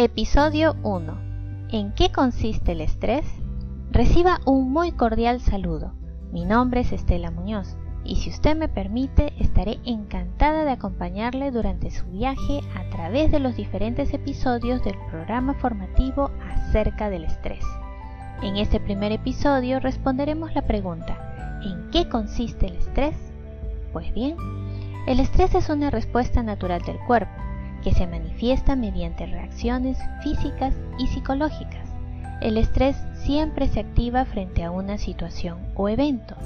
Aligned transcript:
Episodio 0.00 0.76
1. 0.84 1.68
¿En 1.70 1.92
qué 1.92 2.12
consiste 2.12 2.70
el 2.70 2.80
estrés? 2.80 3.26
Reciba 3.90 4.38
un 4.46 4.70
muy 4.70 4.92
cordial 4.92 5.40
saludo. 5.40 5.92
Mi 6.30 6.44
nombre 6.44 6.82
es 6.82 6.92
Estela 6.92 7.32
Muñoz 7.32 7.76
y 8.04 8.14
si 8.14 8.30
usted 8.30 8.56
me 8.56 8.68
permite 8.68 9.32
estaré 9.40 9.80
encantada 9.84 10.64
de 10.64 10.70
acompañarle 10.70 11.50
durante 11.50 11.90
su 11.90 12.06
viaje 12.06 12.60
a 12.76 12.88
través 12.90 13.32
de 13.32 13.40
los 13.40 13.56
diferentes 13.56 14.14
episodios 14.14 14.84
del 14.84 14.94
programa 15.10 15.54
formativo 15.54 16.30
acerca 16.40 17.10
del 17.10 17.24
estrés. 17.24 17.64
En 18.42 18.56
este 18.56 18.78
primer 18.78 19.10
episodio 19.10 19.80
responderemos 19.80 20.54
la 20.54 20.62
pregunta 20.62 21.60
¿En 21.64 21.90
qué 21.90 22.08
consiste 22.08 22.66
el 22.66 22.76
estrés? 22.76 23.16
Pues 23.92 24.14
bien, 24.14 24.36
el 25.08 25.18
estrés 25.18 25.56
es 25.56 25.68
una 25.70 25.90
respuesta 25.90 26.42
natural 26.44 26.82
del 26.82 26.98
cuerpo 27.00 27.32
que 27.82 27.92
se 27.92 28.06
manifiesta 28.06 28.76
mediante 28.76 29.26
reacciones 29.26 29.98
físicas 30.22 30.74
y 30.98 31.08
psicológicas. 31.08 31.88
El 32.40 32.58
estrés 32.58 32.96
siempre 33.14 33.66
se 33.66 33.80
activa 33.80 34.24
frente 34.24 34.62
a 34.62 34.70
una 34.70 34.98
situación 34.98 35.58
o 35.74 35.88
evento, 35.88 36.36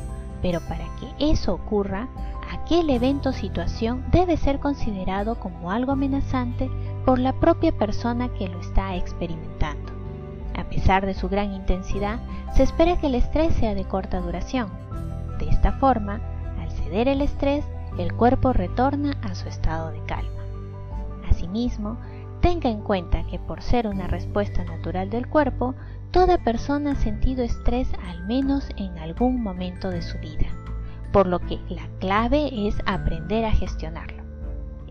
pero 0.40 0.60
para 0.60 0.84
que 0.98 1.30
eso 1.30 1.52
ocurra, 1.52 2.08
aquel 2.50 2.88
evento 2.88 3.30
o 3.30 3.32
situación 3.32 4.02
debe 4.10 4.38
ser 4.38 4.60
considerado 4.60 5.38
como 5.38 5.70
algo 5.70 5.92
amenazante 5.92 6.70
por 7.04 7.18
la 7.18 7.34
propia 7.34 7.72
persona 7.72 8.30
que 8.32 8.48
lo 8.48 8.60
está 8.60 8.96
experimentando. 8.96 9.91
A 10.56 10.64
pesar 10.64 11.06
de 11.06 11.14
su 11.14 11.28
gran 11.28 11.52
intensidad, 11.52 12.20
se 12.54 12.62
espera 12.62 12.98
que 12.98 13.06
el 13.06 13.14
estrés 13.14 13.54
sea 13.54 13.74
de 13.74 13.84
corta 13.84 14.20
duración. 14.20 14.68
De 15.38 15.48
esta 15.48 15.72
forma, 15.72 16.20
al 16.60 16.70
ceder 16.70 17.08
el 17.08 17.20
estrés, 17.20 17.64
el 17.98 18.12
cuerpo 18.14 18.52
retorna 18.52 19.16
a 19.22 19.34
su 19.34 19.48
estado 19.48 19.90
de 19.90 20.02
calma. 20.04 20.42
Asimismo, 21.28 21.98
tenga 22.40 22.68
en 22.68 22.80
cuenta 22.80 23.24
que 23.24 23.38
por 23.38 23.62
ser 23.62 23.86
una 23.86 24.06
respuesta 24.06 24.64
natural 24.64 25.10
del 25.10 25.28
cuerpo, 25.28 25.74
toda 26.10 26.38
persona 26.38 26.92
ha 26.92 26.96
sentido 26.96 27.42
estrés 27.42 27.88
al 28.06 28.26
menos 28.26 28.68
en 28.76 28.98
algún 28.98 29.42
momento 29.42 29.88
de 29.90 30.02
su 30.02 30.18
vida, 30.18 30.48
por 31.12 31.26
lo 31.26 31.38
que 31.40 31.58
la 31.68 31.86
clave 32.00 32.50
es 32.66 32.76
aprender 32.84 33.44
a 33.44 33.52
gestionarlo. 33.52 34.22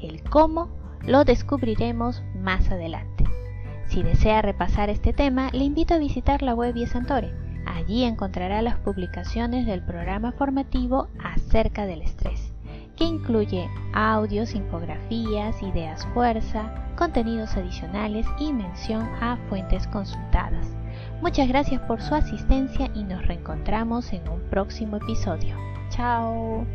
El 0.02 0.23
cómo 0.23 0.69
lo 1.03 1.23
descubriremos 1.23 2.23
más 2.35 2.72
adelante. 2.72 3.20
Si 3.92 4.03
desea 4.03 4.42
repasar 4.42 4.89
este 4.89 5.11
tema, 5.11 5.50
le 5.52 5.66
invito 5.66 5.94
a 5.94 5.97
visitar 5.97 6.42
la 6.42 6.56
web 6.56 6.73
Santore. 6.88 7.34
Allí 7.66 8.06
encontrará 8.06 8.61
las 8.61 8.78
publicaciones 8.78 9.66
del 9.66 9.84
programa 9.84 10.31
formativo 10.31 11.09
acerca 11.22 11.86
del 11.86 12.02
estrés 12.02 12.53
que 12.95 13.03
incluye 13.03 13.69
audios, 13.94 14.53
infografías, 14.53 15.62
ideas 15.62 16.08
fuerza, 16.14 16.72
contenidos 16.95 17.58
adicionales 17.58 18.25
y 18.39 18.53
mención 18.53 19.02
a 19.19 19.38
fuentes 19.50 19.88
consultadas. 19.88 20.67
Muchas 21.22 21.47
gracias 21.47 21.81
por 21.81 22.02
su 22.02 22.16
asistencia 22.16 22.89
y 22.95 23.03
nos 23.03 23.25
reencontramos 23.28 24.14
en 24.14 24.28
un 24.30 24.39
próximo 24.50 24.97
episodio. 24.97 25.58
Chao. 25.89 26.66